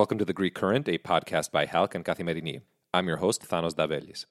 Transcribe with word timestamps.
Welcome 0.00 0.16
to 0.16 0.24
The 0.24 0.32
Greek 0.32 0.54
Current, 0.54 0.88
a 0.88 0.96
podcast 0.96 1.52
by 1.52 1.66
Halk 1.66 1.94
and 1.94 2.02
Kathimerini. 2.02 2.62
I'm 2.94 3.06
your 3.06 3.18
host, 3.18 3.46
Thanos 3.46 3.74
Davelis. 3.74 4.24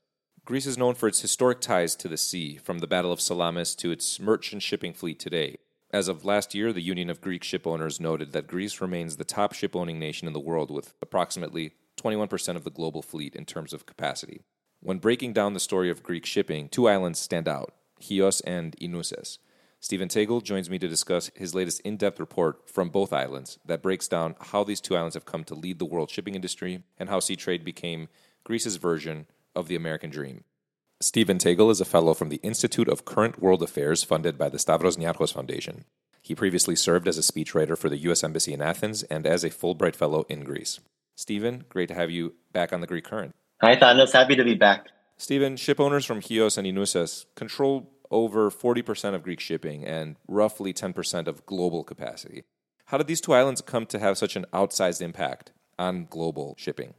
Greece 0.43 0.65
is 0.65 0.79
known 0.79 0.95
for 0.95 1.07
its 1.07 1.21
historic 1.21 1.61
ties 1.61 1.95
to 1.97 2.07
the 2.07 2.17
sea, 2.17 2.57
from 2.57 2.79
the 2.79 2.87
Battle 2.87 3.11
of 3.11 3.21
Salamis 3.21 3.75
to 3.75 3.91
its 3.91 4.19
merchant 4.19 4.63
shipping 4.63 4.93
fleet 4.93 5.19
today. 5.19 5.59
As 5.93 6.07
of 6.07 6.25
last 6.25 6.55
year, 6.55 6.73
the 6.73 6.81
Union 6.81 7.07
of 7.11 7.21
Greek 7.21 7.43
Ship 7.43 7.67
Owners 7.67 7.99
noted 7.99 8.31
that 8.31 8.47
Greece 8.47 8.81
remains 8.81 9.17
the 9.17 9.23
top 9.23 9.53
ship 9.53 9.75
owning 9.75 9.99
nation 9.99 10.27
in 10.27 10.33
the 10.33 10.39
world 10.39 10.71
with 10.71 10.95
approximately 11.03 11.73
21% 12.01 12.55
of 12.55 12.63
the 12.63 12.71
global 12.71 13.03
fleet 13.03 13.35
in 13.35 13.45
terms 13.45 13.71
of 13.71 13.85
capacity. 13.85 14.41
When 14.79 14.97
breaking 14.97 15.33
down 15.33 15.53
the 15.53 15.59
story 15.59 15.91
of 15.91 16.01
Greek 16.01 16.25
shipping, 16.25 16.67
two 16.69 16.87
islands 16.87 17.19
stand 17.19 17.47
out 17.47 17.75
Chios 18.01 18.41
and 18.41 18.75
Oinousses. 18.81 19.37
Steven 19.81 20.09
Tagle 20.09 20.41
joins 20.41 20.69
me 20.69 20.77
to 20.77 20.87
discuss 20.89 21.31
his 21.35 21.55
latest 21.55 21.79
in 21.81 21.95
depth 21.95 22.19
report 22.19 22.69
from 22.69 22.89
both 22.89 23.13
islands 23.13 23.59
that 23.65 23.81
breaks 23.81 24.09
down 24.09 24.35
how 24.39 24.63
these 24.63 24.81
two 24.81 24.95
islands 24.95 25.13
have 25.13 25.25
come 25.25 25.45
to 25.45 25.55
lead 25.55 25.79
the 25.79 25.85
world 25.85 26.09
shipping 26.09 26.35
industry 26.35 26.83
and 26.97 27.09
how 27.09 27.19
sea 27.19 27.37
trade 27.37 27.63
became 27.63 28.09
Greece's 28.43 28.75
version 28.75 29.25
of 29.55 29.67
the 29.67 29.75
American 29.75 30.09
dream. 30.09 30.43
Steven 30.99 31.37
Tagle 31.37 31.69
is 31.69 31.79
a 31.79 31.85
fellow 31.85 32.13
from 32.13 32.27
the 32.27 32.41
Institute 32.43 32.89
of 32.89 33.05
Current 33.05 33.41
World 33.41 33.63
Affairs 33.63 34.03
funded 34.03 34.37
by 34.37 34.49
the 34.49 34.59
Stavros 34.59 34.97
Niarchos 34.97 35.33
Foundation. 35.33 35.85
He 36.21 36.35
previously 36.35 36.75
served 36.75 37.07
as 37.07 37.17
a 37.17 37.21
speechwriter 37.21 37.77
for 37.77 37.87
the 37.87 37.97
U.S. 37.99 38.21
Embassy 38.21 38.51
in 38.51 38.61
Athens 38.61 39.03
and 39.03 39.25
as 39.25 39.45
a 39.45 39.49
Fulbright 39.49 39.95
Fellow 39.95 40.25
in 40.27 40.43
Greece. 40.43 40.81
Steven, 41.15 41.63
great 41.69 41.87
to 41.87 41.95
have 41.95 42.11
you 42.11 42.35
back 42.51 42.73
on 42.73 42.81
the 42.81 42.87
Greek 42.87 43.05
Current. 43.05 43.33
Hi, 43.61 43.77
Thanos. 43.77 44.11
Happy 44.11 44.35
to 44.35 44.43
be 44.43 44.55
back. 44.55 44.87
Steven, 45.17 45.55
ship 45.55 45.79
owners 45.79 46.05
from 46.05 46.19
Chios 46.19 46.57
and 46.57 46.67
Oinousses 46.67 47.25
control 47.35 47.89
over 48.11 48.49
40% 48.49 49.13
of 49.13 49.23
Greek 49.23 49.39
shipping 49.39 49.85
and 49.85 50.15
roughly 50.27 50.73
10% 50.73 51.27
of 51.27 51.45
global 51.45 51.83
capacity. 51.83 52.43
How 52.85 52.97
did 52.97 53.07
these 53.07 53.21
two 53.21 53.33
islands 53.33 53.61
come 53.61 53.85
to 53.87 53.99
have 53.99 54.17
such 54.17 54.35
an 54.35 54.45
outsized 54.53 55.01
impact 55.01 55.51
on 55.77 56.07
global 56.09 56.55
shipping? 56.57 56.95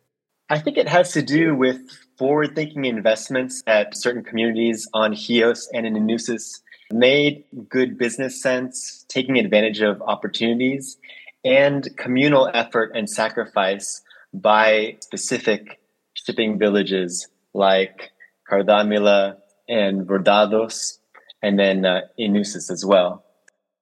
I 0.48 0.58
think 0.58 0.76
it 0.76 0.88
has 0.88 1.12
to 1.12 1.22
do 1.22 1.54
with 1.54 1.80
forward 2.18 2.54
thinking 2.54 2.84
investments 2.84 3.62
that 3.66 3.96
certain 3.96 4.24
communities 4.24 4.88
on 4.92 5.14
Chios 5.14 5.68
and 5.72 5.86
in 5.86 5.94
Oinousses 5.94 6.60
made 6.92 7.44
good 7.68 7.96
business 7.98 8.42
sense, 8.42 9.04
taking 9.08 9.38
advantage 9.38 9.80
of 9.80 10.02
opportunities, 10.02 10.96
and 11.44 11.88
communal 11.96 12.50
effort 12.52 12.92
and 12.94 13.08
sacrifice 13.08 14.02
by 14.34 14.96
specific 15.00 15.80
shipping 16.14 16.58
villages 16.58 17.28
like 17.54 18.10
Kardamila 18.50 19.36
and 19.68 20.06
Rhodados, 20.06 20.98
and 21.42 21.58
then 21.58 21.84
uh, 21.84 22.02
Oinousses 22.18 22.70
as 22.70 22.84
well. 22.84 23.24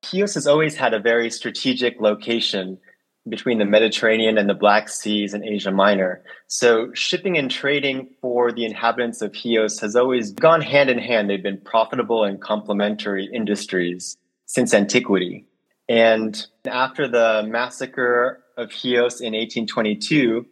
Chios 0.05 0.35
has 0.35 0.47
always 0.47 0.77
had 0.77 0.95
a 0.95 1.01
very 1.01 1.31
strategic 1.31 2.01
location 2.01 2.79
between 3.29 3.59
the 3.59 3.65
Mediterranean 3.65 4.39
and 4.39 4.49
the 4.49 4.55
Black 4.55 4.89
Seas 4.89 5.35
and 5.35 5.45
Asia 5.45 5.71
Minor. 5.71 6.23
So 6.47 6.93
shipping 6.95 7.37
and 7.37 7.51
trading 7.51 8.09
for 8.21 8.53
the 8.53 8.65
inhabitants 8.65 9.21
of 9.23 9.35
Chios 9.35 9.81
has 9.81 9.97
always 9.97 10.31
gone 10.33 10.63
hand 10.63 10.89
in 10.89 10.99
hand. 10.99 11.29
They've 11.29 11.43
been 11.43 11.61
profitable 11.61 12.25
and 12.25 12.41
complementary 12.41 13.29
industries 13.33 14.17
since 14.47 14.73
antiquity. 14.73 15.47
And 15.89 16.47
after 16.67 17.09
the 17.09 17.45
massacre 17.47 18.43
of 18.57 18.73
Chios 18.73 19.21
in 19.21 19.33
1822, 19.33 20.47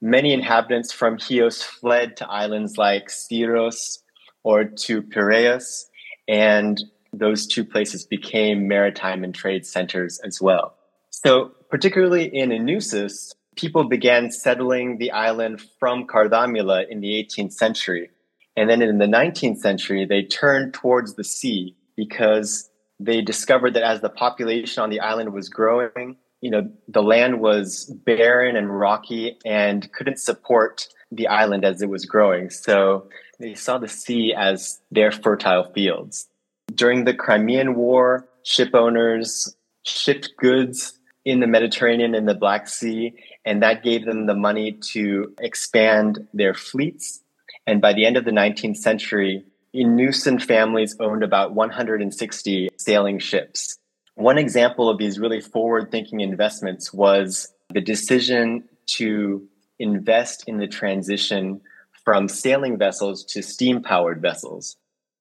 many 0.00 0.32
inhabitants 0.32 0.92
from 0.92 1.18
Chios 1.18 1.62
fled 1.62 2.16
to 2.18 2.28
islands 2.28 2.78
like 2.78 3.08
Syros 3.08 3.98
or 4.44 4.64
to 4.64 5.02
Piraeus, 5.02 5.86
and 6.28 6.82
those 7.12 7.46
two 7.46 7.64
places 7.64 8.06
became 8.06 8.68
maritime 8.68 9.22
and 9.22 9.34
trade 9.34 9.66
centers 9.66 10.18
as 10.20 10.40
well. 10.40 10.74
So, 11.10 11.52
particularly 11.70 12.24
in 12.24 12.50
Oinousses, 12.50 13.34
people 13.56 13.84
began 13.84 14.30
settling 14.30 14.98
the 14.98 15.10
island 15.10 15.62
from 15.78 16.06
Kardamila 16.06 16.88
in 16.88 17.00
the 17.00 17.08
18th 17.08 17.52
century. 17.52 18.10
And 18.56 18.68
then 18.68 18.82
in 18.82 18.98
the 18.98 19.06
19th 19.06 19.58
century, 19.58 20.04
they 20.04 20.22
turned 20.22 20.74
towards 20.74 21.14
the 21.14 21.24
sea 21.24 21.76
because 21.96 22.70
they 22.98 23.20
discovered 23.20 23.74
that 23.74 23.82
as 23.82 24.00
the 24.00 24.08
population 24.08 24.82
on 24.82 24.90
the 24.90 25.00
island 25.00 25.32
was 25.32 25.48
growing, 25.48 26.16
you 26.40 26.50
know, 26.50 26.70
the 26.88 27.02
land 27.02 27.40
was 27.40 27.86
barren 28.04 28.56
and 28.56 28.78
rocky 28.78 29.38
and 29.44 29.90
couldn't 29.92 30.18
support 30.18 30.88
the 31.10 31.28
island 31.28 31.64
as 31.64 31.82
it 31.82 31.88
was 31.88 32.04
growing. 32.04 32.50
So 32.50 33.08
they 33.42 33.54
saw 33.54 33.76
the 33.76 33.88
sea 33.88 34.32
as 34.32 34.80
their 34.92 35.10
fertile 35.10 35.70
fields. 35.72 36.28
During 36.72 37.04
the 37.04 37.12
Crimean 37.12 37.74
War, 37.74 38.28
ship 38.44 38.70
owners 38.72 39.54
shipped 39.84 40.30
goods 40.38 40.98
in 41.24 41.40
the 41.40 41.48
Mediterranean 41.48 42.14
and 42.14 42.28
the 42.28 42.36
Black 42.36 42.68
Sea, 42.68 43.14
and 43.44 43.62
that 43.62 43.82
gave 43.82 44.04
them 44.04 44.26
the 44.26 44.34
money 44.34 44.78
to 44.92 45.34
expand 45.40 46.26
their 46.32 46.54
fleets. 46.54 47.20
And 47.66 47.80
by 47.80 47.92
the 47.92 48.06
end 48.06 48.16
of 48.16 48.24
the 48.24 48.30
19th 48.30 48.76
century, 48.76 49.44
Oinoussian 49.74 50.40
families 50.40 50.96
owned 51.00 51.24
about 51.24 51.52
160 51.52 52.68
sailing 52.76 53.18
ships. 53.18 53.78
One 54.14 54.38
example 54.38 54.88
of 54.88 54.98
these 54.98 55.18
really 55.18 55.40
forward 55.40 55.90
thinking 55.90 56.20
investments 56.20 56.92
was 56.92 57.52
the 57.70 57.80
decision 57.80 58.64
to 58.98 59.48
invest 59.78 60.44
in 60.46 60.58
the 60.58 60.68
transition 60.68 61.60
from 62.04 62.28
sailing 62.28 62.78
vessels 62.78 63.24
to 63.26 63.42
steam 63.42 63.82
powered 63.82 64.20
vessels. 64.20 64.76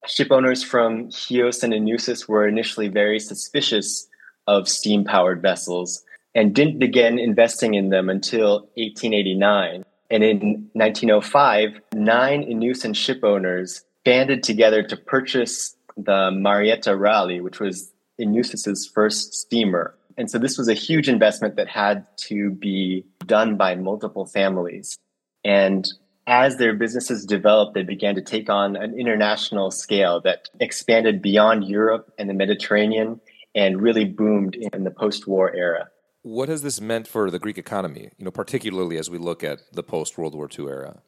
Ship 0.07 0.31
owners 0.31 0.63
from 0.63 1.11
Chios 1.11 1.61
and 1.63 1.73
Oinousses 1.73 2.27
were 2.27 2.47
initially 2.47 2.87
very 2.87 3.19
suspicious 3.19 4.07
of 4.47 4.67
steam 4.67 5.03
powered 5.03 5.41
vessels 5.41 6.03
and 6.33 6.55
didn't 6.55 6.79
begin 6.79 7.19
investing 7.19 7.75
in 7.75 7.89
them 7.89 8.09
until 8.09 8.61
1889. 8.75 9.83
And 10.09 10.23
in 10.23 10.69
1905, 10.73 11.81
nine 11.93 12.43
Oinoussian 12.43 12.95
ship 12.95 13.23
owners 13.23 13.83
banded 14.03 14.43
together 14.43 14.81
to 14.83 14.97
purchase 14.97 15.75
the 15.95 16.31
Marietta 16.31 16.95
Raleigh, 16.95 17.41
which 17.41 17.59
was 17.59 17.91
Oinousses's 18.19 18.87
first 18.87 19.33
steamer. 19.33 19.95
And 20.17 20.29
so 20.29 20.37
this 20.37 20.57
was 20.57 20.67
a 20.67 20.73
huge 20.73 21.07
investment 21.07 21.55
that 21.55 21.67
had 21.67 22.05
to 22.27 22.51
be 22.51 23.05
done 23.25 23.55
by 23.55 23.75
multiple 23.75 24.25
families. 24.25 24.97
And 25.43 25.87
as 26.31 26.55
their 26.55 26.73
businesses 26.73 27.25
developed, 27.25 27.73
they 27.73 27.83
began 27.83 28.15
to 28.15 28.21
take 28.21 28.49
on 28.49 28.77
an 28.77 28.97
international 28.97 29.69
scale 29.69 30.21
that 30.21 30.47
expanded 30.61 31.21
beyond 31.21 31.65
Europe 31.65 32.09
and 32.17 32.29
the 32.29 32.33
Mediterranean 32.33 33.19
and 33.53 33.81
really 33.81 34.05
boomed 34.05 34.55
in 34.55 34.85
the 34.85 34.91
post-war 34.91 35.53
era. 35.53 35.89
What 36.21 36.47
has 36.47 36.61
this 36.61 36.79
meant 36.79 37.05
for 37.05 37.29
the 37.29 37.37
Greek 37.37 37.57
economy, 37.57 38.11
you 38.17 38.23
know, 38.23 38.31
particularly 38.31 38.97
as 38.97 39.09
we 39.09 39.17
look 39.17 39.43
at 39.43 39.59
the 39.73 39.83
post-World 39.83 40.33
War 40.33 40.47
II 40.57 40.67
era? 40.67 41.01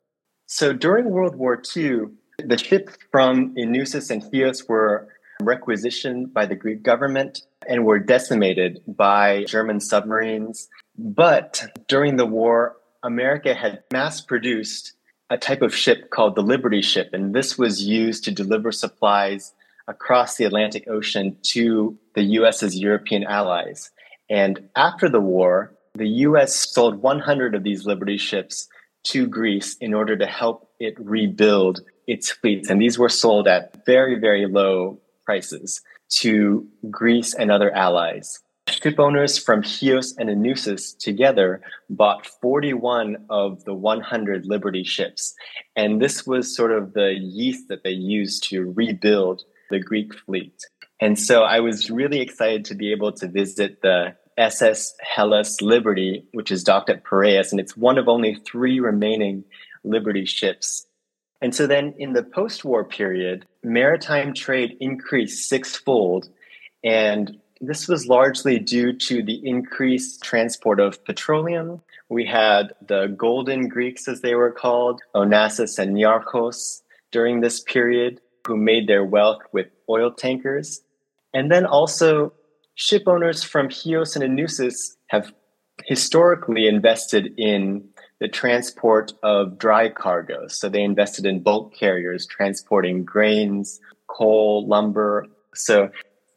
So 0.48 0.74
during 0.74 1.10
World 1.10 1.36
War 1.36 1.62
II, 1.74 2.08
the 2.46 2.58
ships 2.58 2.98
from 3.10 3.56
Oinousses 3.56 4.12
and 4.12 4.22
Chios 4.30 4.68
were 4.68 5.08
requisitioned 5.40 6.34
by 6.34 6.46
the 6.46 6.56
Greek 6.56 6.84
government 6.84 7.44
and 7.66 7.86
were 7.86 8.00
decimated 8.00 8.82
by 8.88 9.46
German 9.46 9.80
submarines. 9.80 10.68
But 10.98 11.64
during 11.88 12.18
the 12.18 12.26
war, 12.26 12.76
America 13.04 13.54
had 13.54 13.84
mass 13.94 14.20
produced 14.20 14.94
a 15.34 15.38
type 15.38 15.64
of 15.64 15.76
ship 15.76 16.12
called 16.12 16.36
the 16.36 16.44
Liberty 16.44 16.84
ship, 16.84 17.10
and 17.12 17.34
this 17.34 17.58
was 17.58 17.84
used 17.84 18.24
to 18.24 18.32
deliver 18.32 18.72
supplies 18.72 19.52
across 19.88 20.38
the 20.38 20.46
Atlantic 20.46 20.88
Ocean 20.88 21.36
to 21.42 21.98
the 22.14 22.22
US's 22.22 22.78
European 22.78 23.24
allies. 23.24 23.90
And 24.30 24.70
after 24.76 25.10
the 25.10 25.20
war, 25.20 25.74
the 25.96 26.08
US 26.28 26.54
sold 26.54 27.02
100 27.02 27.56
of 27.56 27.64
these 27.64 27.84
Liberty 27.84 28.18
ships 28.18 28.68
to 29.06 29.26
Greece 29.26 29.76
in 29.82 29.96
order 29.96 30.16
to 30.16 30.28
help 30.28 30.70
it 30.80 30.94
rebuild 31.00 31.82
its 32.06 32.30
fleets. 32.30 32.70
And 32.70 32.80
these 32.80 33.00
were 33.00 33.10
sold 33.10 33.48
at 33.48 33.84
very, 33.88 34.20
very 34.20 34.46
low 34.46 35.00
prices 35.26 35.82
to 36.22 36.68
Greece 36.92 37.34
and 37.34 37.50
other 37.50 37.72
allies. 37.72 38.40
Ship 38.74 39.00
owners 39.00 39.38
from 39.38 39.62
Chios 39.62 40.16
and 40.18 40.30
Oinousses 40.30 40.98
together 40.98 41.62
bought 41.90 42.26
41 42.42 43.26
of 43.30 43.64
the 43.66 43.74
100 43.74 44.46
Liberty 44.46 44.84
ships. 44.84 45.34
And 45.76 46.02
this 46.02 46.26
was 46.26 46.56
sort 46.56 46.72
of 46.72 46.94
the 46.94 47.14
yeast 47.14 47.68
that 47.70 47.84
they 47.84 47.92
used 47.92 48.50
to 48.50 48.74
rebuild 48.76 49.44
the 49.70 49.80
Greek 49.80 50.14
fleet. 50.14 50.56
And 51.00 51.20
so 51.20 51.44
I 51.44 51.60
was 51.60 51.92
really 51.92 52.20
excited 52.20 52.66
to 52.66 52.76
be 52.76 52.92
able 52.92 53.12
to 53.14 53.28
visit 53.28 53.82
the 53.82 54.16
SS 54.38 54.96
Hellas 55.02 55.62
Liberty, 55.62 56.26
which 56.34 56.52
is 56.52 56.64
docked 56.64 56.90
at 56.90 57.04
Piraeus, 57.04 57.52
and 57.52 57.60
it's 57.60 57.78
one 57.78 57.98
of 57.98 58.08
only 58.08 58.36
three 58.36 58.80
remaining 58.80 59.44
Liberty 59.84 60.26
ships. 60.26 60.88
And 61.42 61.54
so 61.54 61.68
then 61.68 61.94
in 62.00 62.14
the 62.14 62.24
post 62.24 62.64
war 62.64 62.84
period, 62.86 63.46
maritime 63.64 64.34
trade 64.34 64.78
increased 64.80 65.50
sixfold. 65.50 66.30
And 66.86 67.38
this 67.68 67.88
was 67.88 68.08
largely 68.08 68.60
due 68.60 68.94
to 68.94 69.24
the 69.24 69.42
increased 69.48 70.22
transport 70.24 70.80
of 70.80 71.04
petroleum. 71.06 71.82
We 72.10 72.26
had 72.26 72.74
the 72.86 73.08
Golden 73.08 73.68
Greeks, 73.68 74.08
as 74.08 74.22
they 74.22 74.36
were 74.36 74.52
called, 74.52 75.02
Onassis 75.16 75.80
and 75.80 75.96
Niarchos, 75.96 76.82
during 77.12 77.42
this 77.42 77.62
period, 77.62 78.20
who 78.46 78.58
made 78.58 78.88
their 78.88 79.06
wealth 79.06 79.42
with 79.54 79.68
oil 79.90 80.12
tankers. 80.12 80.82
And 81.34 81.52
then 81.52 81.66
also, 81.66 82.34
ship 82.76 83.04
owners 83.08 83.44
from 83.44 83.70
Chios 83.70 84.16
and 84.16 84.24
Oinousses 84.24 84.96
have 85.08 85.34
historically 85.86 86.68
invested 86.68 87.34
in 87.38 87.88
the 88.20 88.28
transport 88.28 89.14
of 89.24 89.58
dry 89.58 89.90
cargo. 89.90 90.48
So 90.48 90.70
they 90.70 90.82
invested 90.82 91.26
in 91.26 91.42
bulk 91.42 91.74
carriers 91.76 92.26
transporting 92.26 93.04
grains, 93.04 93.80
coal, 94.08 94.68
lumber. 94.68 95.28
So 95.56 95.90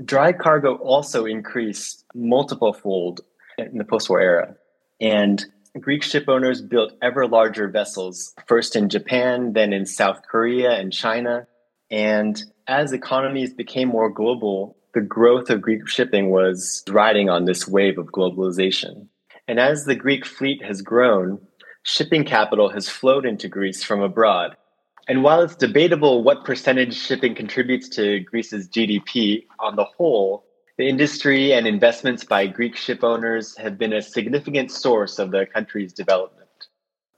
dry 0.05 0.33
cargo 0.33 0.77
also 0.77 1.25
increased 1.25 2.05
multiple 2.15 2.73
fold 2.73 3.21
in 3.59 3.79
the 3.79 3.85
post 3.85 4.09
war 4.11 4.21
era. 4.21 4.55
And 5.01 5.45
Greek 5.81 6.03
ship 6.03 6.25
owners 6.29 6.63
built 6.63 6.93
ever 7.03 7.27
larger 7.27 7.69
vessels, 7.69 8.35
first 8.47 8.77
in 8.77 8.89
Japan, 8.89 9.53
then 9.53 9.73
in 9.73 9.87
South 9.87 10.21
Korea 10.31 10.73
and 10.73 10.93
China. 10.93 11.47
And 11.91 12.43
as 12.67 12.93
economies 12.93 13.53
became 13.53 13.89
more 13.89 14.11
global, 14.11 14.77
the 14.95 15.01
growth 15.01 15.51
of 15.51 15.61
Greek 15.61 15.87
shipping 15.87 16.31
was 16.31 16.83
riding 16.89 17.29
on 17.29 17.45
this 17.45 17.69
wave 17.69 17.99
of 17.99 18.07
globalization. 18.07 19.09
And 19.47 19.61
as 19.61 19.85
the 19.85 19.95
Greek 19.95 20.25
fleet 20.25 20.65
has 20.65 20.83
grown, 20.83 21.39
shipping 21.83 22.25
capital 22.25 22.71
has 22.71 22.89
flowed 22.89 23.27
into 23.27 23.49
Greece 23.49 23.85
from 23.85 24.01
abroad. 24.01 24.57
And 25.09 25.23
while 25.23 25.41
it's 25.43 25.55
debatable 25.55 26.25
what 26.25 26.45
percentage 26.45 26.97
shipping 26.97 27.35
contributes 27.35 27.89
to 27.91 28.21
Greece's 28.21 28.69
GDP 28.69 29.45
on 29.61 29.77
the 29.77 29.85
whole, 29.85 30.45
the 30.79 30.89
industry 30.89 31.53
and 31.53 31.67
investments 31.67 32.25
by 32.25 32.49
Greek 32.49 32.77
ship 32.77 33.05
owners 33.05 33.57
have 33.57 33.79
been 33.79 33.93
a 33.93 34.03
significant 34.03 34.73
source 34.73 35.19
of 35.19 35.31
the 35.31 35.47
country's 35.47 35.93
development. 35.93 36.43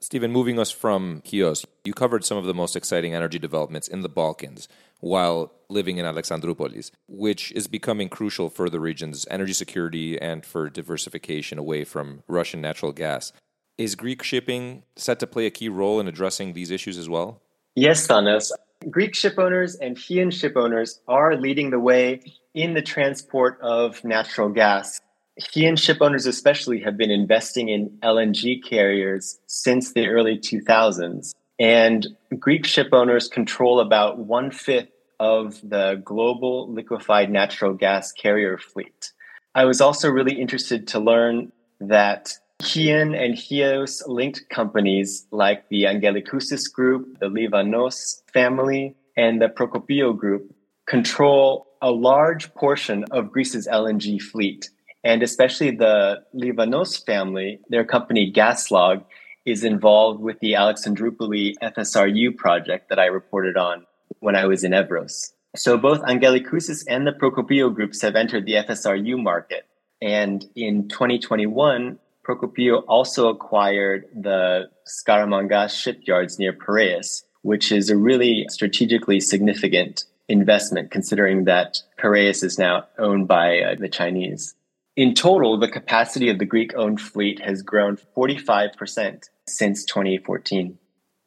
Steven, 0.01 0.31
moving 0.31 0.59
us 0.59 0.71
from 0.71 1.21
Chios, 1.25 1.65
you 1.83 1.93
covered 1.93 2.23
some 2.23 2.37
of 2.37 2.45
the 2.45 2.53
most 2.53 2.75
exciting 2.75 3.13
energy 3.13 3.37
developments 3.37 3.87
in 3.87 4.01
the 4.01 4.07
Balkans 4.07 4.69
while 5.01 5.51
living 5.67 5.97
in 5.97 6.05
Alexandroupolis, 6.05 6.91
which 7.07 7.51
is 7.53 7.67
becoming 7.67 8.07
crucial 8.07 8.49
for 8.49 8.69
the 8.69 8.79
region's 8.79 9.25
energy 9.29 9.51
security 9.51 10.19
and 10.21 10.45
for 10.45 10.69
diversification 10.69 11.57
away 11.57 11.83
from 11.83 12.23
Russian 12.27 12.61
natural 12.61 12.93
gas. 12.93 13.33
Is 13.77 13.95
Greek 13.95 14.23
shipping 14.23 14.83
set 14.95 15.19
to 15.19 15.27
play 15.27 15.47
a 15.47 15.51
key 15.51 15.69
role 15.69 15.99
in 15.99 16.07
addressing 16.07 16.53
these 16.53 16.71
issues 16.71 16.97
as 16.97 17.09
well? 17.09 17.41
Yes, 17.79 18.05
Thanos. 18.07 18.51
Greek 18.89 19.15
ship 19.15 19.35
owners 19.37 19.75
and 19.75 19.97
Chian 19.97 20.31
ship 20.31 20.57
owners 20.57 20.99
are 21.07 21.37
leading 21.37 21.69
the 21.69 21.79
way 21.79 22.19
in 22.53 22.73
the 22.73 22.81
transport 22.81 23.57
of 23.61 24.03
natural 24.03 24.49
gas. 24.49 24.99
Chian 25.39 25.77
ship 25.77 25.99
owners, 26.01 26.25
especially, 26.25 26.81
have 26.81 26.97
been 26.97 27.09
investing 27.09 27.69
in 27.69 27.89
LNG 28.03 28.61
carriers 28.61 29.39
since 29.47 29.93
the 29.93 30.07
early 30.07 30.37
2000s. 30.37 31.31
And 31.57 32.05
Greek 32.37 32.65
ship 32.65 32.89
owners 32.91 33.29
control 33.29 33.79
about 33.79 34.17
one 34.17 34.51
fifth 34.51 34.91
of 35.21 35.61
the 35.63 36.01
global 36.03 36.69
liquefied 36.73 37.31
natural 37.31 37.73
gas 37.73 38.11
carrier 38.11 38.57
fleet. 38.57 39.13
I 39.55 39.63
was 39.63 39.79
also 39.79 40.09
really 40.09 40.33
interested 40.33 40.85
to 40.89 40.99
learn 40.99 41.53
that 41.79 42.33
Chian 42.61 43.15
and 43.15 43.37
Chios 43.37 44.05
linked 44.05 44.49
companies 44.49 45.25
like 45.31 45.67
the 45.69 45.83
Angelicoussis 45.83 46.71
Group, 46.71 47.19
the 47.19 47.27
Livanos 47.27 48.21
family, 48.33 48.95
and 49.15 49.41
the 49.41 49.47
Prokopiou 49.47 50.17
Group 50.17 50.53
control 50.87 51.67
a 51.81 51.91
large 51.91 52.53
portion 52.55 53.05
of 53.11 53.31
Greece's 53.31 53.67
LNG 53.67 54.21
fleet. 54.21 54.69
And 55.03 55.23
especially 55.23 55.71
the 55.71 56.23
Livanos 56.35 57.05
family, 57.05 57.59
their 57.69 57.85
company 57.85 58.31
Gaslog, 58.31 59.05
is 59.45 59.63
involved 59.63 60.19
with 60.19 60.39
the 60.39 60.53
Alexandroupoli 60.53 61.53
FSRU 61.63 62.35
project 62.35 62.89
that 62.89 62.99
I 62.99 63.05
reported 63.05 63.55
on 63.55 63.85
when 64.19 64.35
I 64.35 64.45
was 64.45 64.63
in 64.63 64.73
Evros. 64.73 65.31
So 65.55 65.77
both 65.77 66.01
Angelicoussis 66.01 66.83
and 66.87 67.07
the 67.07 67.13
Prokopiou 67.13 67.73
groups 67.73 68.01
have 68.01 68.15
entered 68.15 68.45
the 68.45 68.53
FSRU 68.53 69.21
market. 69.21 69.65
And 70.01 70.45
in 70.55 70.89
2021, 70.89 71.97
Prokopiou 72.29 72.83
also 72.87 73.27
acquired 73.27 74.05
the 74.13 74.69
Skaramangas 74.87 75.71
shipyards 75.71 76.37
near 76.37 76.53
Piraeus, 76.53 77.23
which 77.41 77.71
is 77.71 77.89
a 77.89 77.97
really 77.97 78.45
strategically 78.49 79.19
significant 79.19 80.05
investment 80.27 80.91
considering 80.91 81.45
that 81.45 81.81
Piraeus 81.97 82.43
is 82.43 82.59
now 82.59 82.85
owned 82.99 83.27
by 83.27 83.61
uh, 83.61 83.75
the 83.79 83.89
Chinese. 83.89 84.53
In 84.95 85.15
total, 85.15 85.57
the 85.57 85.67
capacity 85.67 86.29
of 86.29 86.37
the 86.37 86.45
Greek 86.45 86.75
owned 86.75 87.01
fleet 87.01 87.39
has 87.39 87.63
grown 87.63 87.97
45% 88.15 89.29
since 89.47 89.83
2014. 89.85 90.77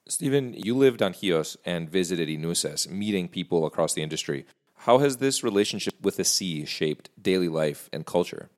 Steven, 0.07 0.55
you 0.55 0.77
lived 0.77 1.03
on 1.03 1.15
Chios 1.15 1.57
and 1.65 1.91
visited 1.91 2.29
Oinousses, 2.29 2.89
meeting 2.89 3.27
people 3.27 3.67
across 3.67 3.95
the 3.95 4.03
industry. 4.03 4.47
How 4.77 4.99
has 4.99 5.17
this 5.17 5.43
relationship 5.43 5.95
with 6.01 6.17
the 6.17 6.25
sea 6.25 6.65
shaped 6.65 7.11
daily 7.21 7.49
life 7.49 7.91
and 7.93 8.07
culture? 8.07 8.51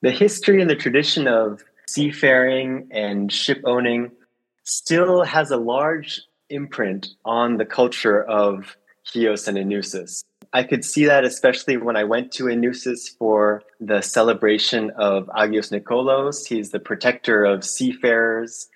The 0.00 0.10
history 0.10 0.60
and 0.60 0.68
the 0.68 0.76
tradition 0.76 1.26
of 1.26 1.62
seafaring 1.88 2.88
and 2.90 3.32
ship 3.32 3.60
owning 3.64 4.10
still 4.64 5.22
has 5.24 5.50
a 5.50 5.56
large 5.56 6.22
imprint 6.50 7.08
on 7.24 7.56
the 7.56 7.64
culture 7.64 8.22
of 8.22 8.76
Chios 9.04 9.48
and 9.48 9.58
Oinousses. 9.58 10.24
I 10.52 10.62
could 10.62 10.84
see 10.84 11.06
that 11.06 11.24
especially 11.24 11.76
when 11.76 11.96
I 11.96 12.04
went 12.04 12.32
to 12.32 12.44
Oinousses 12.44 13.16
for 13.18 13.62
the 13.80 14.00
celebration 14.00 14.90
of 14.90 15.26
Agios 15.26 15.72
Nikolaos. 15.72 16.46
He's 16.46 16.70
the 16.70 16.78
protector 16.78 17.44
of 17.44 17.64
seafarers 17.64 18.68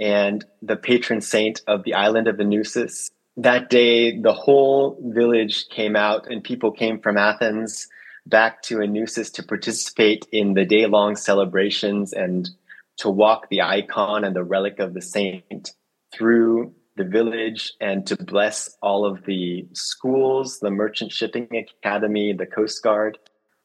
and 0.00 0.44
the 0.62 0.76
patron 0.76 1.20
saint 1.20 1.60
of 1.66 1.84
the 1.84 1.94
island 1.94 2.26
of 2.26 2.36
Oinousses. 2.36 3.10
That 3.36 3.68
day, 3.68 4.18
the 4.18 4.32
whole 4.32 4.98
village 5.02 5.68
came 5.68 5.94
out 5.94 6.26
and 6.30 6.42
people 6.42 6.72
came 6.72 7.00
from 7.00 7.18
Athens 7.18 7.86
back 8.26 8.62
to 8.62 8.78
Oinousses 8.78 9.32
to 9.34 9.42
participate 9.42 10.26
in 10.32 10.54
the 10.54 10.64
day 10.64 10.86
long 10.86 11.16
celebrations 11.16 12.12
and 12.12 12.50
to 12.98 13.10
walk 13.10 13.48
the 13.48 13.62
icon 13.62 14.24
and 14.24 14.34
the 14.34 14.44
relic 14.44 14.78
of 14.78 14.94
the 14.94 15.02
saint 15.02 15.72
through 16.12 16.74
the 16.96 17.04
village 17.04 17.72
and 17.80 18.06
to 18.06 18.16
bless 18.16 18.76
all 18.82 19.04
of 19.04 19.24
the 19.26 19.66
schools, 19.72 20.60
the 20.60 20.70
Merchant 20.70 21.12
Shipping 21.12 21.48
Academy, 21.54 22.32
the 22.32 22.46
Coast 22.46 22.82
Guard. 22.82 23.18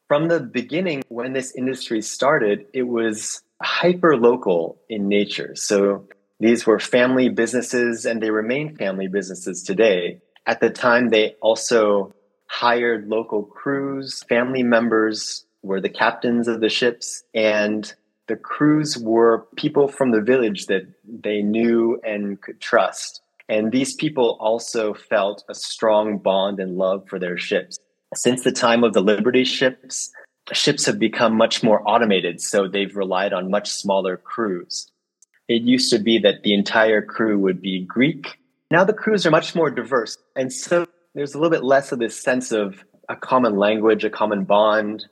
From 0.06 0.28
the 0.28 0.40
beginning, 0.40 1.02
when 1.08 1.32
this 1.32 1.54
industry 1.56 2.02
started, 2.02 2.66
it 2.74 2.82
was 2.82 3.42
hyper 3.62 4.16
local 4.16 4.80
in 4.90 5.08
nature. 5.08 5.54
So 5.54 6.06
these 6.40 6.66
were 6.66 6.78
family 6.78 7.30
businesses 7.30 8.04
and 8.04 8.22
they 8.22 8.30
remain 8.30 8.76
family 8.76 9.08
businesses 9.08 9.62
today. 9.62 10.20
At 10.44 10.60
the 10.60 10.70
time, 10.70 11.08
they 11.08 11.36
also 11.40 12.12
hired 12.52 13.08
local 13.08 13.44
crews. 13.44 14.22
Family 14.28 14.62
members 14.62 15.46
were 15.62 15.80
the 15.80 15.88
captains 15.88 16.48
of 16.48 16.60
the 16.60 16.68
ships, 16.68 17.24
and 17.32 17.94
the 18.28 18.36
crews 18.36 18.98
were 18.98 19.46
people 19.56 19.88
from 19.88 20.10
the 20.10 20.20
village 20.20 20.66
that 20.66 20.86
they 21.02 21.40
knew 21.40 21.98
and 22.04 22.40
could 22.42 22.60
trust. 22.60 23.22
And 23.48 23.72
these 23.72 23.94
people 23.94 24.36
also 24.38 24.92
felt 24.92 25.44
a 25.48 25.54
strong 25.54 26.18
bond 26.18 26.60
and 26.60 26.76
love 26.76 27.08
for 27.08 27.18
their 27.18 27.38
ships. 27.38 27.78
Since 28.14 28.44
the 28.44 28.52
time 28.52 28.84
of 28.84 28.92
the 28.92 29.00
Liberty 29.00 29.44
ships, 29.44 30.12
ships 30.52 30.84
have 30.84 30.98
become 30.98 31.34
much 31.34 31.62
more 31.62 31.82
automated, 31.88 32.42
so 32.42 32.68
they've 32.68 32.94
relied 32.94 33.32
on 33.32 33.50
much 33.50 33.70
smaller 33.70 34.18
crews. 34.18 34.90
It 35.48 35.62
used 35.62 35.90
to 35.90 35.98
be 35.98 36.18
that 36.18 36.42
the 36.42 36.52
entire 36.52 37.00
crew 37.00 37.38
would 37.38 37.62
be 37.62 37.80
Greek. 37.80 38.38
Now 38.70 38.84
the 38.84 38.92
crews 38.92 39.24
are 39.24 39.30
much 39.30 39.54
more 39.54 39.70
diverse. 39.70 40.18
And 40.36 40.52
so 40.52 40.86
there's 41.14 41.34
a 41.34 41.38
little 41.38 41.50
bit 41.50 41.64
less 41.64 41.92
of 41.92 41.98
this 41.98 42.20
sense 42.20 42.52
of 42.52 42.84
a 43.08 43.16
common 43.16 43.56
language, 43.56 44.04
a 44.04 44.10
common 44.10 44.44
bond. 44.44 45.06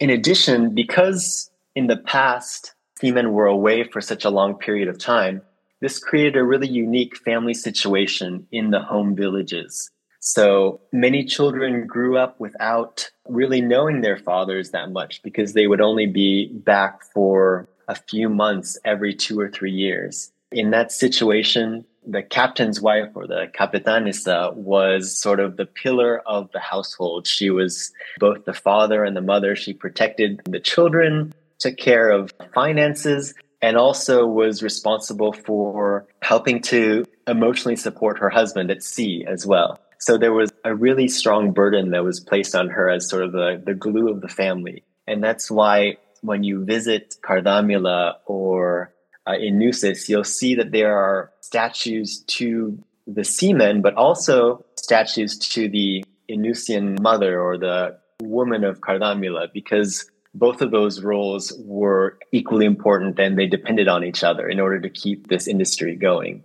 In 0.00 0.10
addition, 0.10 0.74
because 0.74 1.50
in 1.74 1.86
the 1.86 1.96
past, 1.96 2.74
seamen 3.00 3.32
were 3.32 3.46
away 3.46 3.84
for 3.84 4.00
such 4.00 4.24
a 4.24 4.30
long 4.30 4.54
period 4.54 4.88
of 4.88 4.98
time, 4.98 5.42
this 5.80 5.98
created 5.98 6.36
a 6.36 6.44
really 6.44 6.68
unique 6.68 7.16
family 7.16 7.54
situation 7.54 8.46
in 8.52 8.70
the 8.70 8.80
home 8.80 9.16
villages. 9.16 9.90
So 10.20 10.80
many 10.92 11.24
children 11.24 11.86
grew 11.88 12.16
up 12.16 12.38
without 12.38 13.10
really 13.28 13.60
knowing 13.60 14.00
their 14.00 14.16
fathers 14.16 14.70
that 14.70 14.92
much 14.92 15.20
because 15.24 15.52
they 15.52 15.66
would 15.66 15.80
only 15.80 16.06
be 16.06 16.52
back 16.52 17.02
for 17.12 17.68
a 17.88 17.96
few 17.96 18.28
months 18.28 18.78
every 18.84 19.14
two 19.14 19.40
or 19.40 19.50
three 19.50 19.72
years. 19.72 20.30
In 20.52 20.70
that 20.70 20.92
situation, 20.92 21.84
the 22.06 22.22
captain's 22.22 22.80
wife 22.80 23.10
or 23.14 23.26
the 23.26 23.46
capitanisa 23.56 24.54
was 24.54 25.16
sort 25.16 25.40
of 25.40 25.56
the 25.56 25.66
pillar 25.66 26.20
of 26.26 26.50
the 26.52 26.58
household. 26.58 27.26
She 27.26 27.50
was 27.50 27.92
both 28.18 28.44
the 28.44 28.52
father 28.52 29.04
and 29.04 29.16
the 29.16 29.20
mother. 29.20 29.54
She 29.54 29.72
protected 29.72 30.40
the 30.44 30.60
children, 30.60 31.32
took 31.58 31.76
care 31.76 32.10
of 32.10 32.32
finances, 32.54 33.34
and 33.60 33.76
also 33.76 34.26
was 34.26 34.62
responsible 34.62 35.32
for 35.32 36.06
helping 36.20 36.60
to 36.62 37.04
emotionally 37.28 37.76
support 37.76 38.18
her 38.18 38.28
husband 38.28 38.70
at 38.70 38.82
sea 38.82 39.24
as 39.28 39.46
well. 39.46 39.78
So 39.98 40.18
there 40.18 40.32
was 40.32 40.52
a 40.64 40.74
really 40.74 41.06
strong 41.06 41.52
burden 41.52 41.92
that 41.92 42.02
was 42.02 42.18
placed 42.18 42.56
on 42.56 42.68
her 42.70 42.90
as 42.90 43.08
sort 43.08 43.22
of 43.22 43.30
the, 43.30 43.62
the 43.64 43.74
glue 43.74 44.08
of 44.08 44.20
the 44.20 44.28
family. 44.28 44.82
And 45.06 45.22
that's 45.22 45.48
why 45.48 45.98
when 46.22 46.42
you 46.42 46.64
visit 46.64 47.14
Kardamila 47.24 48.14
or 48.26 48.92
uh, 49.28 49.34
in 49.34 49.58
Oinousses, 49.58 50.08
you'll 50.08 50.24
see 50.24 50.54
that 50.56 50.72
there 50.72 50.96
are 50.96 51.30
statues 51.40 52.24
to 52.26 52.78
the 53.06 53.24
seamen, 53.24 53.82
but 53.82 53.94
also 53.94 54.64
statues 54.76 55.38
to 55.38 55.68
the 55.68 56.04
Oinoussian 56.30 57.00
mother 57.00 57.40
or 57.40 57.58
the 57.58 57.98
woman 58.20 58.64
of 58.64 58.80
Kardamila, 58.80 59.52
because 59.52 60.08
both 60.34 60.62
of 60.62 60.70
those 60.70 61.02
roles 61.02 61.52
were 61.64 62.18
equally 62.32 62.64
important 62.64 63.18
and 63.18 63.38
they 63.38 63.46
depended 63.46 63.88
on 63.88 64.04
each 64.04 64.24
other 64.24 64.48
in 64.48 64.60
order 64.60 64.80
to 64.80 64.88
keep 64.88 65.28
this 65.28 65.46
industry 65.46 65.94
going. 65.94 66.44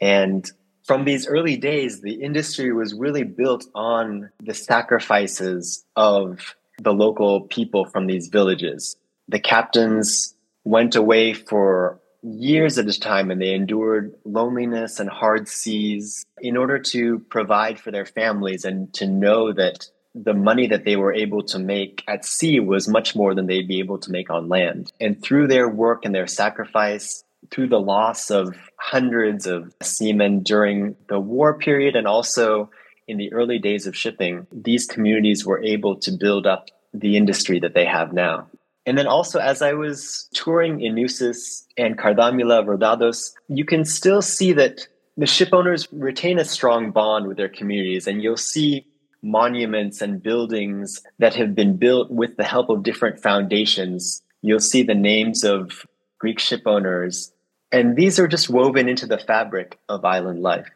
And 0.00 0.48
from 0.84 1.04
these 1.04 1.26
early 1.26 1.56
days, 1.56 2.02
the 2.02 2.22
industry 2.22 2.72
was 2.72 2.94
really 2.94 3.24
built 3.24 3.66
on 3.74 4.30
the 4.42 4.54
sacrifices 4.54 5.84
of 5.96 6.54
the 6.78 6.92
local 6.92 7.42
people 7.42 7.86
from 7.86 8.06
these 8.06 8.28
villages. 8.28 8.96
The 9.28 9.40
captains 9.40 10.34
went 10.64 10.94
away 10.94 11.32
for 11.32 12.00
years 12.24 12.78
at 12.78 12.88
a 12.88 12.98
time 12.98 13.30
and 13.30 13.40
they 13.40 13.52
endured 13.52 14.14
loneliness 14.24 14.98
and 14.98 15.10
hard 15.10 15.46
seas 15.46 16.24
in 16.40 16.56
order 16.56 16.78
to 16.78 17.18
provide 17.30 17.78
for 17.78 17.90
their 17.90 18.06
families 18.06 18.64
and 18.64 18.92
to 18.94 19.06
know 19.06 19.52
that 19.52 19.86
the 20.14 20.32
money 20.32 20.66
that 20.68 20.84
they 20.84 20.96
were 20.96 21.12
able 21.12 21.42
to 21.42 21.58
make 21.58 22.02
at 22.08 22.24
sea 22.24 22.60
was 22.60 22.88
much 22.88 23.14
more 23.14 23.34
than 23.34 23.46
they'd 23.46 23.68
be 23.68 23.80
able 23.80 23.98
to 23.98 24.10
make 24.10 24.30
on 24.30 24.48
land. 24.48 24.92
And 25.00 25.20
through 25.20 25.48
their 25.48 25.68
work 25.68 26.04
and 26.04 26.14
their 26.14 26.26
sacrifice, 26.26 27.24
through 27.50 27.68
the 27.68 27.80
loss 27.80 28.30
of 28.30 28.56
hundreds 28.78 29.46
of 29.46 29.74
seamen 29.82 30.42
during 30.42 30.96
the 31.08 31.20
war 31.20 31.58
period 31.58 31.96
and 31.96 32.06
also 32.06 32.70
in 33.06 33.18
the 33.18 33.32
early 33.32 33.58
days 33.58 33.86
of 33.86 33.96
shipping, 33.96 34.46
these 34.50 34.86
communities 34.86 35.44
were 35.44 35.62
able 35.62 35.96
to 35.96 36.12
build 36.12 36.46
up 36.46 36.68
the 36.94 37.16
industry 37.16 37.60
that 37.60 37.74
they 37.74 37.84
have 37.84 38.12
now. 38.12 38.46
And 38.86 38.98
then 38.98 39.06
also, 39.06 39.38
as 39.38 39.62
I 39.62 39.72
was 39.72 40.28
touring 40.34 40.78
Oinousses 40.78 41.64
and 41.78 41.98
Cardamila 41.98 42.64
Rodados, 42.66 43.32
you 43.48 43.64
can 43.64 43.84
still 43.84 44.20
see 44.20 44.52
that 44.52 44.86
the 45.16 45.26
ship 45.26 45.50
owners 45.52 45.88
retain 45.92 46.38
a 46.38 46.44
strong 46.44 46.90
bond 46.90 47.26
with 47.26 47.36
their 47.36 47.48
communities, 47.48 48.06
and 48.06 48.22
you'll 48.22 48.36
see 48.36 48.86
monuments 49.22 50.02
and 50.02 50.22
buildings 50.22 51.02
that 51.18 51.34
have 51.34 51.54
been 51.54 51.76
built 51.76 52.10
with 52.10 52.36
the 52.36 52.44
help 52.44 52.68
of 52.68 52.82
different 52.82 53.22
foundations. 53.22 54.22
You'll 54.42 54.60
see 54.60 54.82
the 54.82 54.94
names 54.94 55.44
of 55.44 55.86
Greek 56.18 56.38
ship 56.38 56.62
owners, 56.66 57.32
and 57.72 57.96
these 57.96 58.18
are 58.18 58.28
just 58.28 58.50
woven 58.50 58.88
into 58.88 59.06
the 59.06 59.18
fabric 59.18 59.78
of 59.88 60.04
island 60.04 60.42
life. 60.42 60.68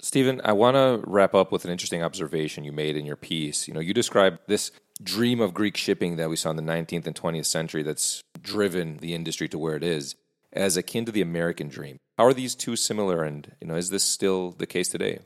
Steven, 0.00 0.42
I 0.44 0.52
want 0.52 0.74
to 0.74 1.02
wrap 1.08 1.34
up 1.34 1.50
with 1.50 1.64
an 1.64 1.70
interesting 1.70 2.02
observation 2.02 2.64
you 2.64 2.72
made 2.72 2.96
in 2.96 3.06
your 3.06 3.16
piece. 3.16 3.66
You 3.66 3.72
know, 3.72 3.80
you 3.80 3.94
described 3.94 4.40
this 4.46 4.70
dream 5.02 5.40
of 5.40 5.54
Greek 5.54 5.76
shipping 5.76 6.16
that 6.16 6.30
we 6.30 6.36
saw 6.36 6.50
in 6.50 6.56
the 6.56 6.62
19th 6.62 7.06
and 7.06 7.14
20th 7.14 7.46
century 7.46 7.82
that's 7.82 8.22
driven 8.40 8.98
the 8.98 9.14
industry 9.14 9.48
to 9.48 9.58
where 9.58 9.76
it 9.76 9.84
is 9.84 10.14
as 10.52 10.76
akin 10.76 11.04
to 11.04 11.12
the 11.12 11.22
American 11.22 11.68
dream. 11.68 11.98
How 12.18 12.26
are 12.26 12.34
these 12.34 12.54
two 12.54 12.76
similar 12.76 13.22
and, 13.22 13.52
you 13.60 13.66
know, 13.66 13.76
is 13.76 13.90
this 13.90 14.04
still 14.04 14.52
the 14.52 14.66
case 14.66 14.88
today? 14.88 15.20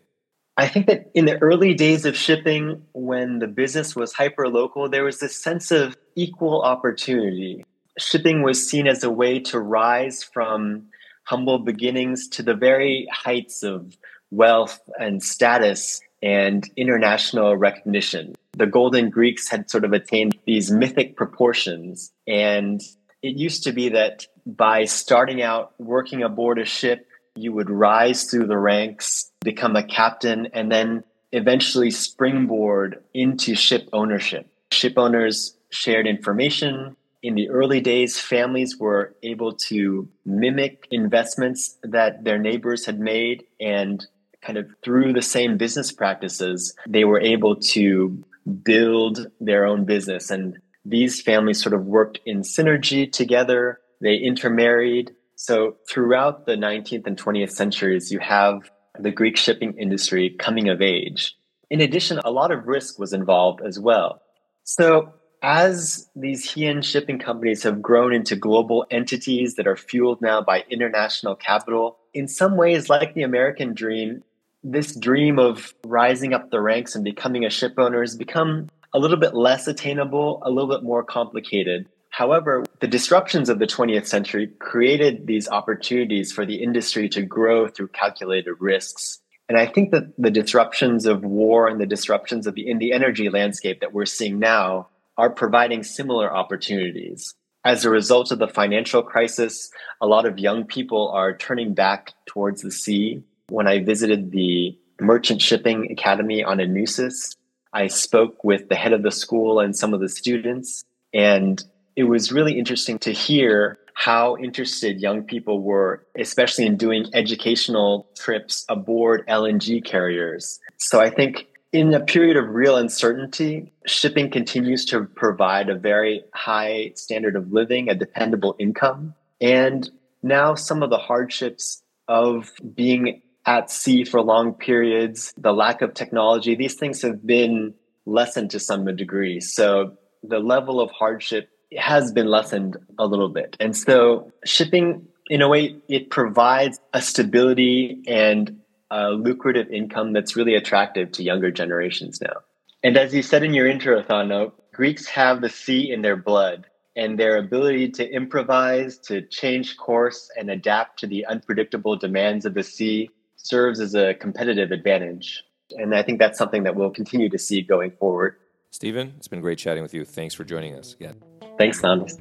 I 0.56 0.68
think 0.68 0.86
that 0.88 1.10
in 1.14 1.24
the 1.24 1.40
early 1.40 1.72
days 1.74 2.04
of 2.04 2.16
shipping, 2.16 2.82
when 2.92 3.38
the 3.38 3.46
business 3.46 3.96
was 3.96 4.12
hyper 4.12 4.48
local, 4.48 4.88
there 4.88 5.04
was 5.04 5.20
this 5.20 5.40
sense 5.40 5.70
of 5.70 5.96
equal 6.16 6.62
opportunity. 6.62 7.64
Shipping 7.98 8.42
was 8.42 8.68
seen 8.68 8.86
as 8.86 9.04
a 9.04 9.10
way 9.10 9.38
to 9.40 9.58
rise 9.58 10.22
from 10.22 10.88
humble 11.24 11.60
beginnings 11.60 12.28
to 12.28 12.42
the 12.42 12.54
very 12.54 13.06
heights 13.12 13.62
of 13.62 13.96
wealth 14.30 14.80
and 14.98 15.22
status 15.22 16.00
and 16.22 16.68
international 16.76 17.56
recognition. 17.56 18.34
The 18.52 18.66
Golden 18.66 19.11
Greeks 19.11 19.49
had 19.49 19.71
sort 19.71 19.85
of 19.85 19.92
attained 19.92 20.38
these 20.47 20.71
mythic 20.71 21.16
proportions. 21.16 22.12
And 22.26 22.80
it 23.23 23.37
used 23.37 23.64
to 23.64 23.73
be 23.73 23.90
that 23.90 24.26
by 24.47 24.85
starting 24.85 25.42
out 25.42 25.75
working 25.78 26.23
aboard 26.23 26.59
a 26.59 26.64
ship, 26.64 27.07
you 27.37 27.52
would 27.52 27.71
rise 27.71 28.25
through 28.25 28.47
the 28.47 28.59
ranks, 28.59 29.30
become 29.42 29.76
a 29.76 29.83
captain, 29.83 30.49
and 30.52 30.71
then 30.71 31.04
eventually 31.33 31.90
springboard 31.90 33.02
into 33.14 33.54
ship 33.54 33.88
ownership. 33.92 34.47
Ship 34.73 34.95
owners 34.97 35.57
shared 35.71 36.07
information. 36.07 36.97
In 37.23 37.35
the 37.35 37.50
early 37.50 37.80
days, 37.80 38.19
families 38.19 38.78
were 38.78 39.14
able 39.23 39.52
to 39.69 40.09
mimic 40.25 40.87
investments 40.90 41.78
that 41.83 42.25
their 42.25 42.38
neighbors 42.38 42.87
had 42.87 42.99
made 42.99 43.45
and 43.61 44.04
kind 44.42 44.59
of 44.59 44.71
through 44.83 45.12
the 45.12 45.23
same 45.23 45.59
business 45.59 45.92
practices, 45.92 46.75
they 46.88 47.04
were 47.04 47.21
able 47.21 47.57
to 47.57 48.25
build 48.62 49.26
their 49.40 49.66
own 49.66 49.85
business. 49.85 50.30
And 50.30 50.59
these 50.85 51.20
families 51.20 51.62
sort 51.62 51.75
of 51.75 51.87
worked 51.87 52.20
in 52.25 52.40
synergy 52.40 53.11
together. 53.11 53.80
They 54.00 54.16
intermarried. 54.16 55.12
So 55.37 55.76
throughout 55.88 56.47
the 56.47 56.56
19th 56.56 57.06
and 57.06 57.16
20th 57.16 57.52
centuries, 57.52 58.11
you 58.11 58.18
have 58.18 58.70
the 58.99 59.11
Greek 59.11 59.37
shipping 59.37 59.78
industry 59.78 60.37
coming 60.38 60.68
of 60.68 60.82
age. 60.82 61.37
In 61.70 61.80
addition, 61.80 62.18
a 62.25 62.30
lot 62.30 62.50
of 62.50 62.66
risk 62.66 62.99
was 62.99 63.12
involved 63.12 63.61
as 63.64 63.78
well. 63.78 64.23
So 64.64 65.14
as 65.42 66.09
these 66.14 66.50
Chian 66.50 66.82
shipping 66.82 67.18
companies 67.18 67.62
have 67.62 67.80
grown 67.80 68.12
into 68.12 68.37
global 68.37 68.87
entities 68.90 69.54
that 69.54 69.66
are 69.66 69.76
fueled 69.76 70.20
now 70.20 70.42
by 70.42 70.64
international 70.68 71.35
capital, 71.35 71.99
in 72.12 72.28
some 72.28 72.56
ways, 72.56 72.90
like 72.90 73.14
the 73.14 73.23
American 73.23 73.73
dream, 73.73 74.23
this 74.62 74.95
dream 74.95 75.38
of 75.38 75.75
rising 75.85 76.35
up 76.35 76.50
the 76.50 76.61
ranks 76.61 76.95
and 76.95 77.05
becoming 77.05 77.45
a 77.45 77.50
ship 77.50 77.75
owner 77.79 78.00
has 78.00 78.17
become 78.17 78.69
a 78.93 78.99
little 78.99 79.17
bit 79.17 79.35
less 79.35 79.67
attainable, 79.67 80.43
a 80.45 80.50
little 80.50 80.69
bit 80.69 80.83
more 80.83 81.05
complicated. 81.05 81.88
However, 82.11 82.64
the 82.81 82.88
disruptions 82.88 83.49
of 83.49 83.59
the 83.59 83.67
20th 83.67 84.07
century 84.07 84.49
created 84.59 85.26
these 85.26 85.49
opportunities 85.49 86.33
for 86.33 86.45
the 86.45 86.62
industry 86.62 87.09
to 87.11 87.23
grow 87.23 87.69
through 87.69 87.88
calculated 87.88 88.55
risks. 88.59 89.21
And 89.49 89.59
I 89.59 89.67
think 89.67 89.90
that 89.93 90.12
the 90.19 90.31
disruptions 90.31 91.07
of 91.07 91.25
war 91.25 91.69
and 91.69 91.81
the 91.81 91.87
disruptions 91.87 92.47
of 92.47 92.55
the, 92.55 92.69
in 92.69 92.79
the 92.79 92.93
energy 92.93 93.29
landscape 93.29 93.81
that 93.81 93.93
we're 93.93 94.07
seeing 94.07 94.38
now 94.38 94.88
are 95.17 95.31
providing 95.31 95.83
similar 95.83 96.33
opportunities. 96.35 97.35
As 97.64 97.85
a 97.85 97.90
result 97.90 98.33
of 98.33 98.38
the 98.38 98.49
financial 98.49 99.02
crisis, 99.02 99.71
a 100.00 100.07
lot 100.07 100.25
of 100.25 100.38
young 100.38 100.64
people 100.64 101.11
are 101.11 101.37
turning 101.37 101.75
back 101.75 102.12
towards 102.26 102.62
the 102.62 102.71
sea 102.71 103.23
when 103.50 103.66
I 103.66 103.83
visited 103.83 104.30
the 104.30 104.78
Merchant 105.00 105.40
Shipping 105.42 105.90
Academy 105.90 106.42
on 106.42 106.59
Oinousses, 106.59 107.37
I 107.73 107.87
spoke 107.87 108.42
with 108.45 108.69
the 108.69 108.75
head 108.75 108.92
of 108.92 109.02
the 109.02 109.11
school 109.11 109.61
and 109.61 109.76
some 109.76 109.95
of 109.95 110.00
the 110.00 110.09
students, 110.09 110.85
and 111.14 111.62
it 111.97 112.04
was 112.04 112.33
really 112.33 112.59
interesting 112.59 112.99
to 113.00 113.12
hear 113.12 113.78
how 113.95 114.37
interested 114.38 115.00
young 115.00 115.23
people 115.23 115.61
were, 115.61 116.07
especially 116.19 116.64
in 116.64 116.76
doing 116.76 117.07
educational 117.12 118.09
trips 118.16 118.64
aboard 118.69 119.26
LNG 119.28 119.85
carriers. 119.85 120.59
So 120.78 121.00
I 121.00 121.11
think 121.11 121.47
in 121.73 121.92
a 121.92 122.00
period 122.00 122.37
of 122.37 122.49
real 122.49 122.76
uncertainty, 122.76 123.73
shipping 123.87 124.30
continues 124.30 124.85
to 124.87 125.04
provide 125.04 125.69
a 125.69 125.75
very 125.75 126.25
high 126.35 126.92
standard 126.97 127.37
of 127.37 127.52
living, 127.52 127.88
a 127.88 127.95
dependable 127.95 128.57
income. 128.59 129.14
And 129.40 129.88
now 130.23 130.54
some 130.54 130.83
of 130.83 130.90
the 130.90 130.99
hardships 130.99 131.83
of 132.09 132.50
being 132.75 133.23
at 133.47 133.70
sea 133.70 134.04
for 134.04 134.20
long 134.20 134.54
periods, 134.54 135.32
the 135.37 135.52
lack 135.52 135.82
of 135.82 135.94
technology, 135.94 136.54
these 136.54 136.75
things 136.75 137.02
have 137.02 137.26
been 137.26 137.75
lessened 138.06 138.50
to 138.50 138.61
some 138.61 138.85
degree. 138.97 139.40
So 139.40 139.97
the 140.23 140.38
level 140.38 140.80
of 140.80 140.90
hardship 140.90 141.49
has 141.76 142.12
been 142.12 142.26
lessened 142.26 142.76
a 142.99 143.06
little 143.06 143.28
bit. 143.28 143.56
And 143.61 143.76
so 143.76 144.32
shipping, 144.44 145.06
in 145.28 145.42
a 145.42 145.49
way, 145.49 145.76
it 145.88 146.11
provides 146.11 146.78
a 146.92 147.00
stability 147.00 148.02
and 148.06 148.61
a 148.90 149.11
lucrative 149.11 149.70
income 149.70 150.12
that's 150.12 150.37
really 150.37 150.54
attractive 150.54 151.12
to 151.12 151.23
younger 151.23 151.50
generations 151.50 152.20
now. 152.20 152.40
And 152.82 152.97
as 152.97 153.14
you 153.14 153.23
said 153.23 153.44
in 153.44 153.54
your 153.54 153.68
intro, 153.68 154.02
Thano, 154.02 154.52
Greeks 154.73 155.06
have 155.06 155.40
the 155.40 155.49
sea 155.49 155.92
in 155.92 156.02
their 156.02 156.16
blood 156.16 156.66
and 156.97 157.18
their 157.18 157.37
ability 157.37 157.90
to 157.90 158.11
improvise, 158.11 158.99
to 158.99 159.23
change 159.23 159.76
course 159.76 160.28
and 160.37 160.50
adapt 160.50 160.99
to 161.00 161.06
the 161.06 161.25
unpredictable 161.26 161.97
demands 161.97 162.44
of 162.44 162.54
the 162.54 162.64
sea 162.64 163.11
serves 163.42 163.80
as 163.80 163.94
a 163.94 164.14
competitive 164.14 164.70
advantage. 164.70 165.42
And 165.73 165.94
I 165.94 166.02
think 166.02 166.18
that's 166.18 166.38
something 166.38 166.64
that 166.64 166.75
we'll 166.75 166.90
continue 166.90 167.28
to 167.28 167.38
see 167.38 167.62
going 167.62 167.92
forward. 167.92 168.37
Steven, 168.70 169.14
it's 169.16 169.28
been 169.28 169.40
great 169.40 169.59
chatting 169.59 169.82
with 169.82 169.94
you. 169.94 170.04
Thanks 170.04 170.35
for 170.35 170.44
joining 170.44 170.75
us 170.75 170.94
again. 170.94 171.16
Thanks, 171.59 171.80
Thanos. 171.80 172.18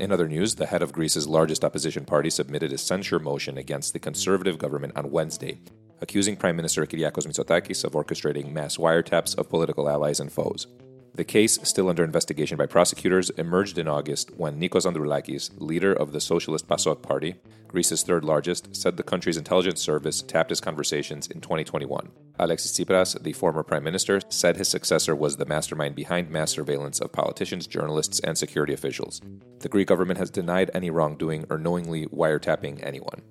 In 0.00 0.12
other 0.12 0.28
news, 0.28 0.54
the 0.54 0.66
head 0.66 0.82
of 0.82 0.92
Greece's 0.92 1.26
largest 1.26 1.64
opposition 1.64 2.04
party 2.04 2.30
submitted 2.30 2.72
a 2.72 2.78
censure 2.78 3.18
motion 3.18 3.58
against 3.58 3.92
the 3.92 3.98
conservative 3.98 4.56
government 4.56 4.96
on 4.96 5.10
Wednesday, 5.10 5.60
accusing 6.00 6.36
Prime 6.36 6.54
Minister 6.54 6.86
Kyriakos 6.86 7.26
Mitsotakis 7.26 7.84
of 7.84 7.92
orchestrating 7.92 8.52
mass 8.52 8.76
wiretaps 8.76 9.36
of 9.36 9.48
political 9.48 9.88
allies 9.88 10.20
and 10.20 10.32
foes. 10.32 10.68
The 11.18 11.24
case, 11.24 11.58
still 11.64 11.88
under 11.88 12.04
investigation 12.04 12.56
by 12.56 12.66
prosecutors, 12.66 13.30
emerged 13.30 13.76
in 13.76 13.88
August 13.88 14.30
when 14.36 14.60
Nikos 14.60 14.86
Androulakis, 14.86 15.50
leader 15.56 15.92
of 15.92 16.12
the 16.12 16.20
Socialist 16.20 16.68
PASOK 16.68 17.02
party, 17.02 17.34
Greece's 17.66 18.04
third 18.04 18.24
largest, 18.24 18.76
said 18.76 18.96
the 18.96 19.02
country's 19.02 19.36
intelligence 19.36 19.80
service 19.80 20.22
tapped 20.22 20.50
his 20.50 20.60
conversations 20.60 21.26
in 21.26 21.40
2021. 21.40 22.10
Alexis 22.38 22.70
Tsipras, 22.70 23.20
the 23.20 23.32
former 23.32 23.64
prime 23.64 23.82
minister, 23.82 24.20
said 24.28 24.56
his 24.56 24.68
successor 24.68 25.16
was 25.16 25.36
the 25.36 25.44
mastermind 25.44 25.96
behind 25.96 26.30
mass 26.30 26.52
surveillance 26.52 27.00
of 27.00 27.10
politicians, 27.10 27.66
journalists, 27.66 28.20
and 28.20 28.38
security 28.38 28.72
officials. 28.72 29.20
The 29.58 29.68
Greek 29.68 29.88
government 29.88 30.20
has 30.20 30.30
denied 30.30 30.70
any 30.72 30.88
wrongdoing 30.88 31.46
or 31.50 31.58
knowingly 31.58 32.06
wiretapping 32.06 32.80
anyone. 32.86 33.22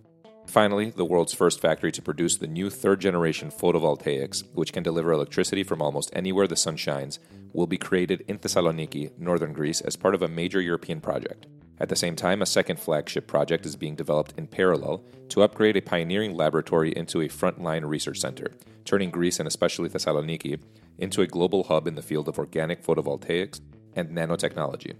Finally, 0.47 0.91
the 0.91 1.05
world's 1.05 1.33
first 1.33 1.59
factory 1.59 1.91
to 1.91 2.01
produce 2.01 2.37
the 2.37 2.47
new 2.47 2.69
third 2.69 3.01
generation 3.01 3.51
photovoltaics, 3.51 4.43
which 4.53 4.71
can 4.71 4.81
deliver 4.81 5.11
electricity 5.11 5.61
from 5.61 5.81
almost 5.81 6.09
anywhere 6.13 6.47
the 6.47 6.55
sun 6.55 6.77
shines, 6.77 7.19
will 7.51 7.67
be 7.67 7.77
created 7.77 8.23
in 8.29 8.39
Thessaloniki, 8.39 9.11
northern 9.19 9.51
Greece, 9.51 9.81
as 9.81 9.97
part 9.97 10.15
of 10.15 10.21
a 10.21 10.27
major 10.27 10.61
European 10.61 11.01
project. 11.01 11.47
At 11.79 11.89
the 11.89 11.95
same 11.97 12.15
time, 12.15 12.41
a 12.41 12.45
second 12.45 12.79
flagship 12.79 13.27
project 13.27 13.65
is 13.65 13.75
being 13.75 13.95
developed 13.95 14.33
in 14.37 14.47
parallel 14.47 15.03
to 15.29 15.43
upgrade 15.43 15.75
a 15.75 15.81
pioneering 15.81 16.33
laboratory 16.33 16.91
into 16.95 17.21
a 17.21 17.27
frontline 17.27 17.85
research 17.85 18.19
center, 18.19 18.51
turning 18.85 19.11
Greece 19.11 19.39
and 19.39 19.47
especially 19.47 19.89
Thessaloniki 19.89 20.59
into 20.97 21.21
a 21.21 21.27
global 21.27 21.65
hub 21.65 21.87
in 21.87 21.95
the 21.95 22.01
field 22.01 22.29
of 22.29 22.39
organic 22.39 22.83
photovoltaics 22.83 23.59
and 23.93 24.09
nanotechnology. 24.09 24.95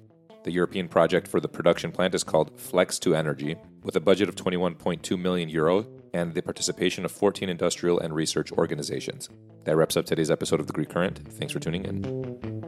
The 0.47 0.53
European 0.53 0.87
project 0.87 1.27
for 1.27 1.41
the 1.41 1.49
production 1.49 1.91
plant 1.91 2.15
is 2.15 2.23
called 2.23 2.57
Flex 2.57 2.99
to 2.99 3.13
Energy, 3.13 3.57
with 3.83 3.97
a 3.97 3.99
budget 3.99 4.29
of 4.29 4.35
21.2 4.35 5.19
million 5.19 5.49
euro 5.49 5.85
and 6.13 6.33
the 6.33 6.41
participation 6.41 7.03
of 7.03 7.11
14 7.11 7.49
industrial 7.49 7.99
and 7.99 8.15
research 8.15 8.53
organizations. 8.53 9.27
That 9.65 9.75
wraps 9.75 9.97
up 9.97 10.05
today's 10.05 10.31
episode 10.31 10.61
of 10.61 10.67
The 10.67 10.71
Greek 10.71 10.87
Current. 10.87 11.19
Thanks 11.33 11.51
for 11.51 11.59
tuning 11.59 11.83
in. 11.83 12.66